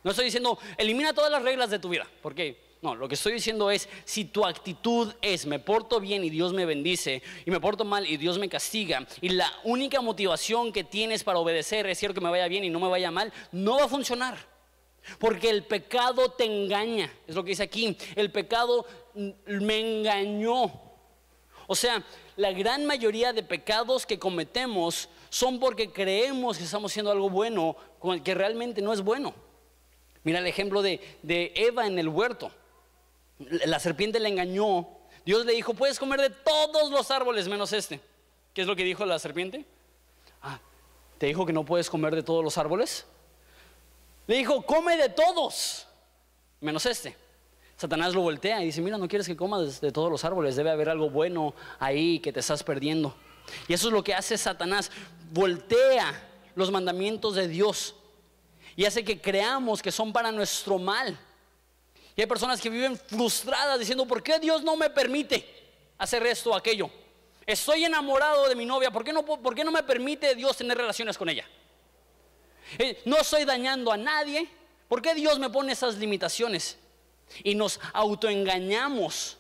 [0.04, 3.34] No estoy diciendo, elimina todas las reglas de tu vida, porque no, lo que estoy
[3.34, 7.60] diciendo es, si tu actitud es, me porto bien y Dios me bendice, y me
[7.60, 12.00] porto mal y Dios me castiga, y la única motivación que tienes para obedecer es
[12.00, 14.50] cierto que me vaya bien y no me vaya mal, no va a funcionar.
[15.18, 18.86] Porque el pecado te engaña, es lo que dice aquí, el pecado
[19.46, 20.72] me engañó.
[21.68, 22.04] O sea,
[22.36, 27.76] la gran mayoría de pecados que cometemos son porque creemos que estamos haciendo algo bueno,
[28.24, 29.34] que realmente no es bueno.
[30.24, 32.52] Mira el ejemplo de, Eva en el huerto.
[33.66, 34.88] La serpiente le engañó.
[35.26, 38.00] Dios le dijo, puedes comer de todos los árboles menos este.
[38.54, 39.66] ¿Qué es lo que dijo la serpiente?
[40.42, 40.60] Ah,
[41.18, 43.06] ¿te dijo que no puedes comer de todos los árboles?
[44.28, 45.88] Le dijo, come de todos,
[46.60, 47.16] menos este.
[47.78, 50.70] Satanás lo voltea y dice, mira, no quieres que comas de todos los árboles, debe
[50.70, 53.16] haber algo bueno ahí que te estás perdiendo.
[53.68, 54.92] Y eso es lo que hace Satanás,
[55.32, 57.96] voltea los mandamientos de Dios
[58.82, 61.16] y hace que creamos que son para nuestro mal.
[62.16, 65.48] Y hay personas que viven frustradas diciendo, ¿por qué Dios no me permite
[66.00, 66.90] hacer esto o aquello?
[67.46, 70.76] Estoy enamorado de mi novia, ¿por qué no, por qué no me permite Dios tener
[70.76, 71.48] relaciones con ella?
[72.80, 74.50] Eh, no estoy dañando a nadie,
[74.88, 76.80] ¿por qué Dios me pone esas limitaciones?
[77.44, 79.38] Y nos autoengañamos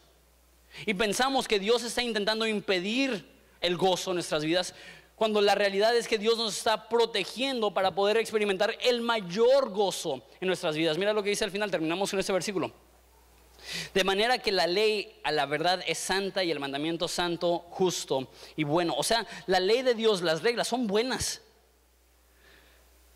[0.86, 3.27] y pensamos que Dios está intentando impedir
[3.60, 4.75] el gozo en nuestras vidas,
[5.21, 10.23] cuando la realidad es que Dios nos está protegiendo para poder experimentar el mayor gozo
[10.39, 10.97] en nuestras vidas.
[10.97, 12.71] Mira lo que dice al final, terminamos con este versículo.
[13.93, 18.29] De manera que la ley a la verdad es santa y el mandamiento santo, justo
[18.55, 18.95] y bueno.
[18.97, 21.41] O sea, la ley de Dios, las reglas son buenas,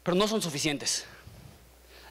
[0.03, 1.07] pero no son suficientes.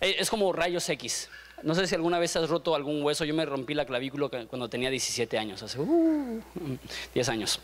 [0.00, 1.30] Eh, es como rayos X.
[1.62, 3.24] No sé si alguna vez has roto algún hueso.
[3.24, 7.61] Yo me rompí la clavícula cuando tenía 17 años, hace 10 uh, años.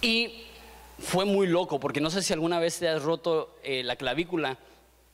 [0.00, 0.44] Y
[0.98, 4.58] fue muy loco, porque no sé si alguna vez te has roto eh, la clavícula,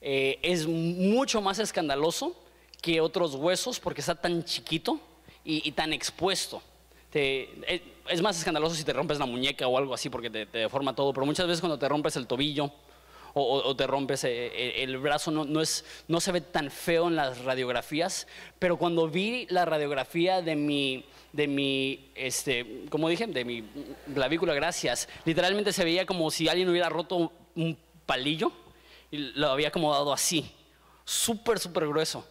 [0.00, 2.36] eh, es mucho más escandaloso
[2.80, 5.00] que otros huesos porque está tan chiquito
[5.44, 6.62] y, tan expuesto.
[7.12, 10.94] Eh, es más escandaloso si te rompes la muñeca o algo así porque te, deforma
[10.94, 12.70] todo, pero muchas veces cuando te rompes el tobillo
[13.34, 17.44] o, te rompes el brazo no, no, es, no se ve tan feo en las
[17.44, 18.26] radiografías,
[18.58, 23.64] pero cuando vi la radiografía de mi de mi, este, como dije, de mi
[24.14, 25.08] clavícula, gracias.
[25.24, 28.52] Literalmente se veía como si alguien hubiera roto un palillo
[29.10, 30.48] y lo había acomodado así,
[31.04, 32.24] súper, súper grueso.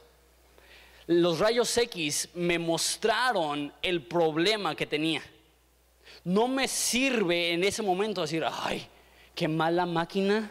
[1.06, 5.22] Los rayos X me mostraron el problema que tenía.
[6.24, 8.88] No me sirve en ese momento decir, ay,
[9.36, 10.50] qué mala máquina.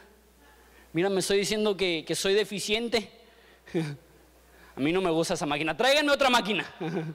[0.92, 3.11] Mira, me estoy diciendo que, que soy deficiente.
[4.76, 5.76] A mí no me gusta esa máquina.
[5.76, 6.66] Tráiganme otra máquina.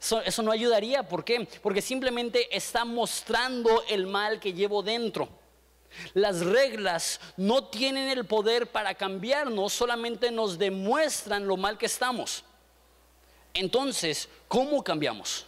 [0.00, 1.02] Eso, no ayudaría.
[1.02, 1.46] ¿Por qué?
[1.62, 5.28] Porque simplemente está mostrando el mal que llevo dentro.
[6.14, 12.44] Las reglas no tienen el poder para cambiarnos, solamente nos demuestran lo mal que estamos.
[13.52, 15.46] Entonces, ¿cómo cambiamos?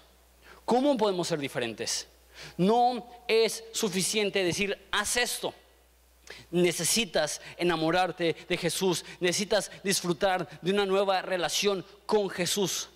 [0.64, 2.08] ¿Cómo podemos ser diferentes?
[2.56, 5.54] No es suficiente decir, haz esto.
[6.50, 12.88] Necesitas enamorarte de Jesús, necesitas disfrutar de una nueva relación con Jesús.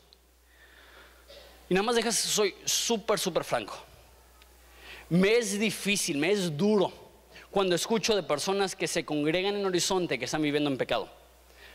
[1.68, 3.77] Y nada más dejas, soy súper, súper franco.
[5.09, 6.92] Me es difícil, me es duro
[7.51, 11.09] cuando escucho de personas que se congregan en Horizonte que están viviendo en pecado.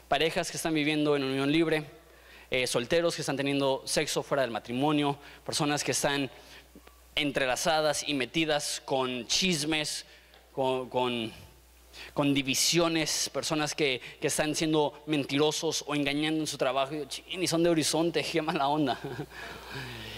[0.07, 1.85] Parejas que están viviendo en unión libre,
[2.51, 6.29] eh, solteros que están teniendo sexo fuera del matrimonio, personas que están
[7.15, 10.05] entrelazadas y metidas con chismes,
[10.51, 11.31] con, con
[12.33, 16.93] divisiones, personas que, están siendo mentirosos o engañando en su trabajo.
[17.29, 18.99] Y, son de horizonte, qué mala onda.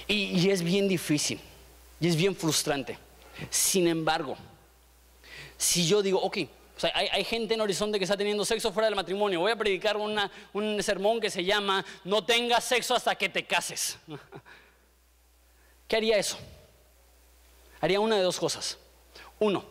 [0.07, 1.39] Y, es bien difícil,
[1.99, 2.97] y es bien frustrante.
[3.49, 4.37] Sin embargo,
[5.57, 6.37] si yo digo, ok,
[6.93, 9.39] hay, gente en Horizonte que está teniendo sexo fuera del matrimonio.
[9.39, 13.97] Voy a predicar un sermón que se llama No tengas sexo hasta que te cases.
[15.87, 16.37] ¿Qué haría eso?
[17.79, 18.77] Haría una de dos cosas.
[19.39, 19.63] Uno,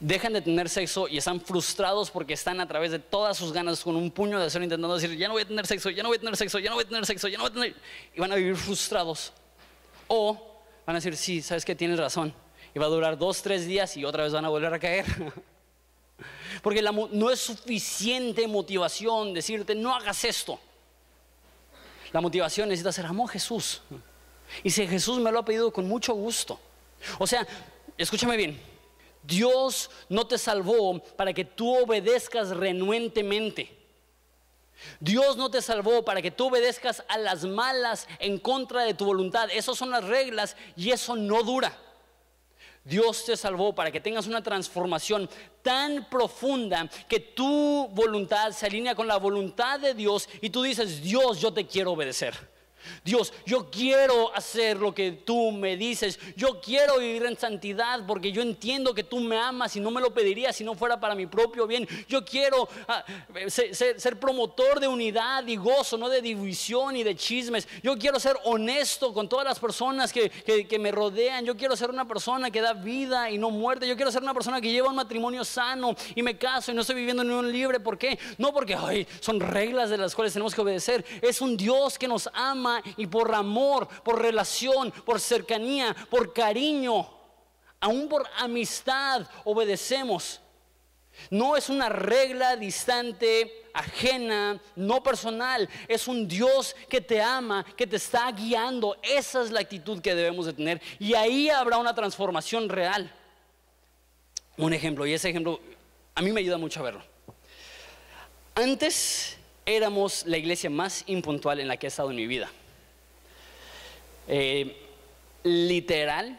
[0.00, 3.82] dejan de tener sexo y están frustrados porque están a través de todas sus ganas
[3.82, 6.08] con un puño de acero intentando decir, ya no voy a tener sexo, ya no
[6.08, 7.76] voy a tener sexo, ya no voy a tener sexo, ya no voy a tener...
[8.14, 9.32] Y van a vivir frustrados.
[10.08, 10.34] O
[10.86, 12.34] van a decir, sí, sabes que tienes razón.
[12.74, 15.04] Y va a durar dos, tres días y otra vez van a volver a caer.
[16.62, 20.58] Porque no es suficiente motivación decirte, no hagas esto.
[22.12, 23.82] La motivación necesita ser, amo a Jesús.
[24.64, 26.58] Y si Jesús me lo ha pedido con mucho gusto.
[27.18, 27.46] O sea,
[27.96, 28.60] escúchame bien,
[29.22, 33.76] Dios no te salvó para que tú obedezcas renuentemente.
[34.98, 39.04] Dios no te salvó para que tú obedezcas a las malas en contra de tu
[39.04, 39.48] voluntad.
[39.52, 41.76] Esas son las reglas y eso no dura.
[42.82, 45.28] Dios te salvó para que tengas una transformación
[45.62, 51.02] tan profunda que tu voluntad se alinea con la voluntad de Dios y tú dices,
[51.02, 52.34] Dios, yo te quiero obedecer.
[53.04, 56.18] Dios, yo quiero hacer lo que tú me dices.
[56.36, 60.00] Yo quiero vivir en santidad porque yo entiendo que tú me amas y no me
[60.00, 61.88] lo pediría si no fuera para mi propio bien.
[62.08, 63.04] Yo quiero ah,
[63.48, 67.66] ser, promotor de unidad y gozo, no de división y de chismes.
[67.82, 70.30] Yo quiero ser honesto con todas las personas que,
[70.80, 71.44] me rodean.
[71.44, 73.86] Yo quiero ser una persona que da vida y no muerte.
[73.86, 76.80] Yo quiero ser una persona que lleva un matrimonio sano y me caso y no
[76.80, 77.80] estoy viviendo en un libre.
[77.80, 78.18] ¿Por qué?
[78.38, 81.04] No porque son reglas de las cuales tenemos que obedecer.
[81.20, 87.08] Es un Dios que nos ama y por amor, por relación, por cercanía, por cariño,
[87.80, 90.40] aún por amistad, obedecemos.
[91.28, 95.68] No es una regla distante, ajena, no personal.
[95.86, 98.96] Es un Dios que te ama, que te está guiando.
[99.02, 100.80] Esa es la actitud que debemos de tener.
[100.98, 103.12] Y ahí habrá una transformación real.
[104.56, 105.60] Un ejemplo, y ese ejemplo
[106.14, 107.02] a mí me ayuda mucho a verlo.
[108.54, 112.50] Antes éramos la iglesia más impuntual en la que he estado en mi vida.
[114.32, 114.76] Eh,
[115.42, 116.38] literal,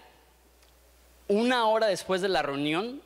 [1.28, 3.02] una hora después de la reunión,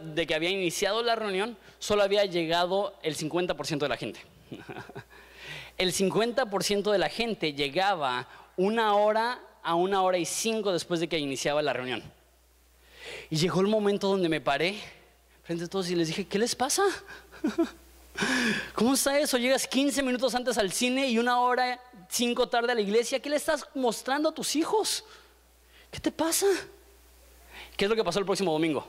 [0.00, 4.20] de que había iniciado la reunión, solo había llegado el 50% de la gente.
[5.78, 11.08] el 50% de la gente llegaba una hora a una hora y cinco después de
[11.08, 12.00] que iniciaba la reunión.
[13.28, 14.78] Y llegó el momento donde me paré
[15.42, 16.84] frente a todos y les dije, ¿qué les pasa?
[18.74, 19.36] ¿Cómo está eso?
[19.36, 23.20] Llegas 15 minutos antes al cine y una hora, cinco tarde a la iglesia.
[23.20, 25.04] ¿Qué le estás mostrando a tus hijos?
[25.90, 26.46] ¿Qué te pasa?
[27.76, 28.86] ¿Qué es lo que pasó el próximo domingo?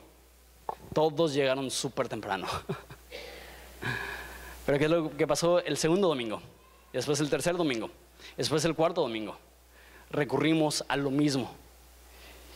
[0.93, 2.47] Todos llegaron súper temprano.
[4.65, 6.41] Pero ¿qué es lo que pasó el segundo domingo?
[6.91, 7.89] Después el tercer domingo.
[8.35, 9.37] Después el cuarto domingo.
[10.09, 11.53] Recurrimos a lo mismo.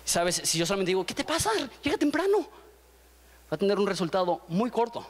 [0.03, 0.41] ¿Sabes?
[0.43, 1.51] Si yo solamente digo, ¿qué te pasa?
[1.83, 2.39] Llega temprano.
[2.39, 5.05] Va a tener un resultado muy corto.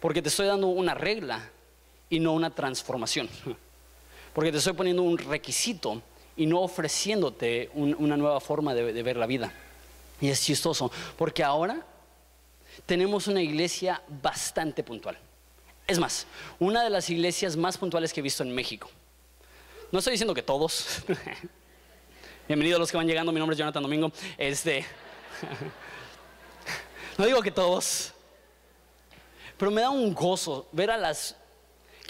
[0.00, 1.50] Porque te estoy dando una regla
[2.08, 3.28] y no una transformación.
[4.32, 6.02] Porque te estoy poniendo un requisito
[6.36, 9.52] y no ofreciéndote una nueva forma de, ver la vida.
[10.20, 11.84] Y es chistoso, porque ahora
[12.86, 15.18] tenemos una iglesia bastante puntual.
[15.86, 16.26] Es más,
[16.58, 18.88] una de las iglesias más puntuales que he visto en México.
[19.90, 21.02] No estoy diciendo que todos.
[22.48, 24.12] Bienvenidos los que van llegando, mi nombre es Jonathan Domingo.
[24.38, 24.84] Este,
[27.18, 28.12] no digo que todos,
[29.56, 31.36] pero me da un gozo ver a las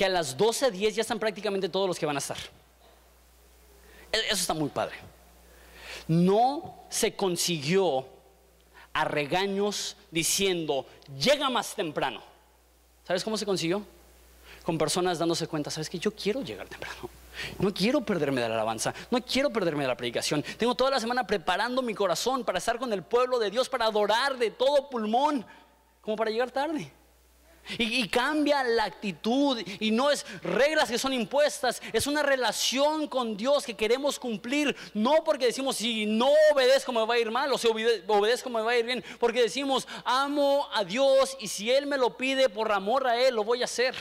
[0.01, 2.39] que a las 12.10 ya están prácticamente todos los que van a estar.
[4.11, 4.97] E, eso está muy padre.
[6.09, 8.07] No se consiguió
[8.95, 10.87] a regaños diciendo,
[11.19, 12.23] llega más temprano.
[13.07, 13.85] ¿Sabes cómo se consiguió?
[14.65, 17.11] Con personas dándose cuenta, ¿sabes que Yo quiero llegar temprano.
[17.59, 20.43] No quiero perderme de la alabanza, no quiero perderme de la predicación.
[20.57, 23.85] Tengo toda la semana preparando mi corazón para estar con el pueblo de Dios, para
[23.85, 25.45] adorar de todo pulmón,
[26.01, 26.91] como para llegar tarde.
[27.79, 29.59] Y, cambia la actitud.
[29.79, 34.75] Y no es reglas que son impuestas, es una relación con Dios que queremos cumplir.
[34.95, 38.63] No porque decimos si no obedezco me va a ir mal o si obedezco me
[38.63, 39.05] va a ir bien.
[39.19, 43.35] Porque decimos amo a Dios y si Él me lo pide por amor a Él
[43.35, 43.95] lo voy a hacer.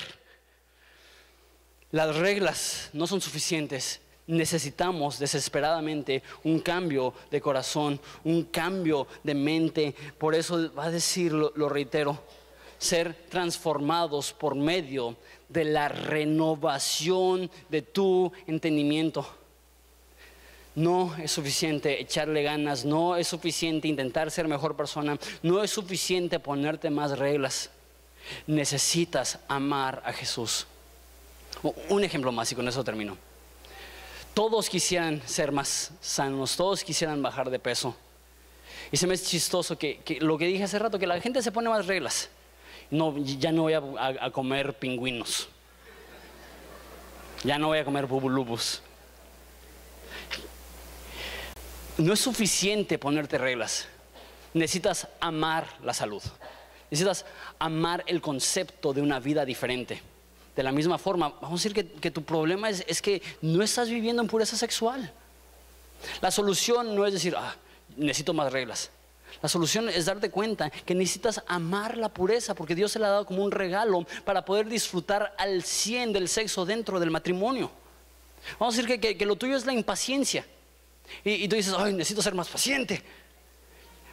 [1.92, 4.02] Las reglas no son suficientes.
[4.28, 9.96] Necesitamos desesperadamente un cambio de corazón, un cambio de mente.
[10.20, 12.24] Por eso va a decir, lo reitero,
[12.80, 15.16] ser transformados por medio
[15.50, 19.28] de la renovación de tu entendimiento.
[20.76, 26.40] No es suficiente echarle ganas, no es suficiente intentar ser mejor persona, no es suficiente
[26.40, 27.70] ponerte más reglas.
[28.48, 30.68] Necesitas amar a Jesús.
[31.90, 33.18] Un ejemplo más y con eso termino.
[34.34, 37.96] Todos quisieran ser más sanos, todos quisieran bajar de peso.
[38.92, 41.52] Y se me es chistoso que, lo que dije hace rato, que la gente se
[41.52, 42.30] pone más reglas.
[42.92, 45.48] No, ya no voy a, comer pingüinos.
[47.44, 48.82] Ya no voy a comer bubulubus.
[51.98, 53.88] No es suficiente ponerte reglas.
[54.54, 56.24] Necesitas amar la salud.
[56.90, 57.26] Necesitas
[57.60, 60.02] amar el concepto de una vida diferente.
[60.56, 63.90] De la misma forma, vamos a decir que, tu problema es, es, que no estás
[63.90, 65.14] viviendo en pureza sexual.
[66.22, 67.56] La solución no es decir, ah,
[67.96, 68.90] necesito más reglas.
[69.42, 73.12] La solución es darte cuenta que necesitas amar la pureza porque Dios se la ha
[73.12, 77.72] dado como un regalo para poder disfrutar al 100 del sexo dentro del matrimonio.
[78.60, 80.46] Vamos a decir que, lo tuyo es la impaciencia.
[81.24, 83.02] Y, y tú dices, ay, necesito ser más paciente.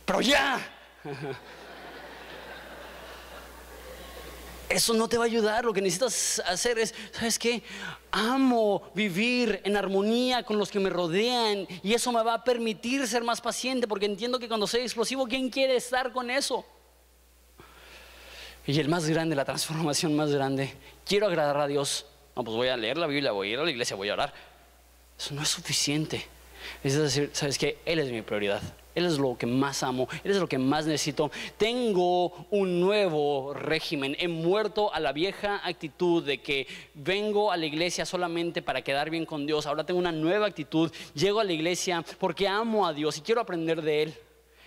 [0.05, 0.61] Pero ya.
[4.69, 5.65] Eso no te va a ayudar.
[5.65, 7.63] Lo que necesitas hacer es, ¿sabes qué?
[8.11, 13.07] Amo vivir en armonía con los que me rodean y eso me va a permitir
[13.07, 16.65] ser más paciente porque entiendo que cuando soy explosivo, ¿quién quiere estar con eso?
[18.67, 22.07] Y el más grande, la transformación más grande, quiero agradar a Dios.
[22.35, 24.15] No, pues voy a leer la Biblia, voy a ir a la iglesia, voy a
[24.15, 24.35] orar.
[25.17, 26.27] Eso no es suficiente.
[26.83, 27.79] Es decir, ¿sabes qué?
[27.87, 28.61] Él es mi prioridad.
[28.97, 31.31] Él es lo que más amo, Él es lo que más necesito.
[31.57, 34.17] Tengo un nuevo régimen.
[34.19, 39.11] He muerto a la vieja actitud de que vengo a la iglesia solamente para quedar
[39.11, 39.67] bien con Dios.
[39.67, 40.91] Ahora tengo una nueva actitud.
[41.15, 44.15] Llego a la iglesia porque amo a Dios y quiero aprender de Él.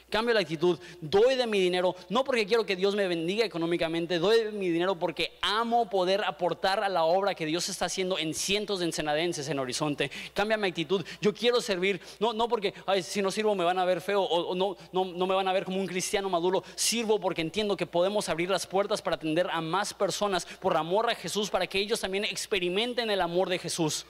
[0.10, 4.20] Cambio la actitud, doy de mi dinero, no porque quiero que Dios me bendiga económicamente,
[4.20, 8.18] doy de mi dinero porque amo poder aportar a la obra que Dios está haciendo
[8.18, 10.10] en cientos de ensenadenses en Horizonte.
[10.34, 13.86] Cambia mi actitud, yo quiero servir, no, no porque si no sirvo me van a
[13.86, 17.20] ver feo o, no, no, no me van a ver como un cristiano maduro, sirvo
[17.20, 21.16] porque entiendo que podemos abrir las puertas para atender a más personas por amor a
[21.16, 24.06] Jesús, para que ellos también experimenten el amor de Jesús.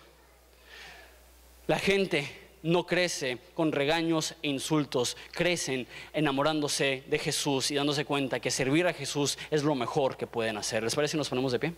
[1.67, 8.39] La gente no crece con regaños e insultos, crecen enamorándose de Jesús y dándose cuenta
[8.39, 10.83] que servir a Jesús es lo mejor que pueden hacer.
[10.83, 11.73] ¿Les parece si nos ponemos de pie?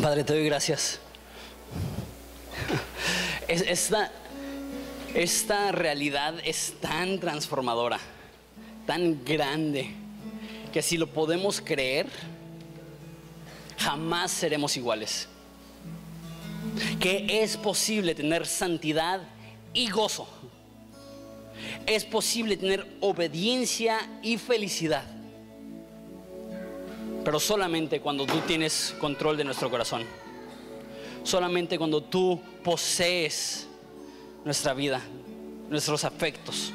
[0.00, 1.01] Padre, te doy gracias
[3.60, 4.10] esta,
[5.14, 7.98] esta realidad es tan transformadora,
[8.86, 9.90] tan grande,
[10.72, 12.06] que si lo podemos creer,
[13.78, 15.28] jamás seremos iguales.
[16.98, 19.20] Que es posible tener santidad
[19.74, 20.26] y gozo.
[21.84, 25.04] Es posible tener obediencia y felicidad.
[27.24, 30.21] Pero solamente cuando tú tienes control de nuestro corazón
[31.22, 33.66] solamente cuando tú posees
[34.44, 35.00] nuestra vida,
[35.68, 36.72] nuestros afectos.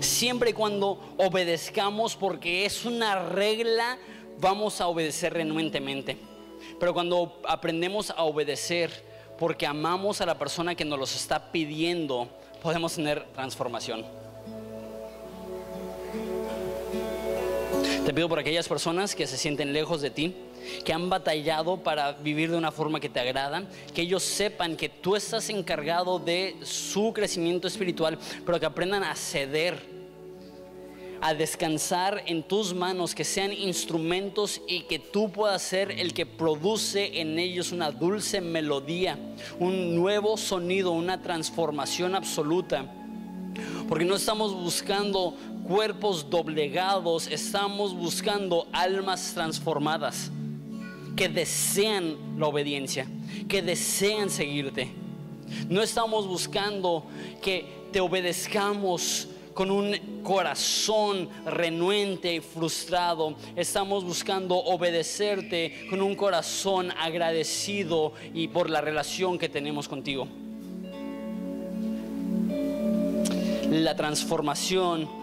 [0.00, 3.98] Siempre y cuando obedezcamos porque es una regla,
[4.40, 6.16] vamos a obedecer renuentemente.
[6.78, 9.04] Pero cuando aprendemos a obedecer
[9.38, 12.28] porque amamos a la persona que nos los está pidiendo,
[12.62, 14.04] podemos tener transformación.
[18.04, 20.34] Te pido por aquellas personas que se sienten lejos de ti,
[20.84, 23.64] que han batallado para vivir de una forma que te agrada,
[23.94, 29.14] que ellos sepan que tú estás encargado de su crecimiento espiritual, pero que aprendan a
[29.14, 29.98] ceder
[31.20, 36.26] a descansar en tus manos, que sean instrumentos y que tú puedas ser el que
[36.26, 39.18] produce en ellos una dulce melodía,
[39.58, 42.86] un nuevo sonido, una transformación absoluta.
[43.88, 45.34] Porque no estamos buscando
[45.66, 50.30] cuerpos doblegados, estamos buscando almas transformadas
[51.18, 53.04] que desean la obediencia,
[53.48, 54.88] que desean seguirte.
[55.68, 57.06] No estamos buscando
[57.42, 63.34] que te obedezcamos con un corazón renuente y frustrado.
[63.56, 70.28] Estamos buscando obedecerte con un corazón agradecido y por la relación que tenemos contigo.
[73.70, 75.17] La transformación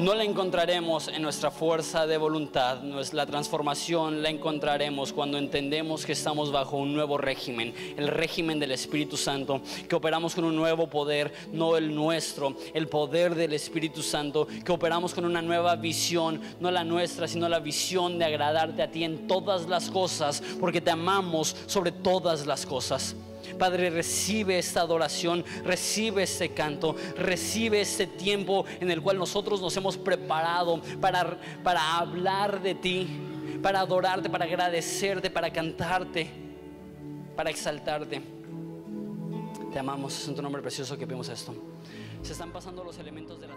[0.00, 2.82] no la encontraremos en nuestra fuerza de voluntad,
[3.12, 8.72] la transformación la encontraremos cuando entendemos que estamos bajo un nuevo régimen, el régimen del
[8.72, 14.02] Espíritu Santo, que operamos con un nuevo poder, no el nuestro, el poder del Espíritu
[14.02, 18.82] Santo, que operamos con una nueva visión, no la nuestra, sino la visión de agradarte
[18.82, 23.14] a ti en todas las cosas, porque te amamos sobre todas las cosas.
[23.58, 29.76] Padre, recibe esta adoración, recibe este canto, recibe este tiempo en el cual nosotros nos
[29.76, 33.08] hemos preparado para, para hablar de ti,
[33.62, 36.30] para adorarte, para agradecerte, para cantarte,
[37.36, 38.22] para exaltarte.
[39.72, 41.54] Te amamos, es en tu nombre precioso que vemos esto.
[42.22, 43.56] Se están pasando los elementos de la